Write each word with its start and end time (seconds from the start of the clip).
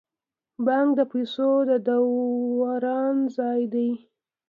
بانک 0.65 0.89
د 0.99 1.01
پیسو 1.11 1.51
د 1.69 1.71
دوران 1.87 3.15
ځای 3.37 3.61
دی 3.73 3.91